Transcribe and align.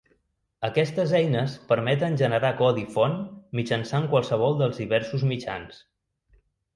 Aquestes 0.67 1.11
eines 1.17 1.57
permeten 1.71 2.15
generar 2.21 2.49
codi 2.61 2.85
font 2.95 3.13
mitjançant 3.59 4.07
qualsevol 4.15 4.57
dels 4.63 4.81
diversos 4.83 5.27
mitjans. 5.33 5.79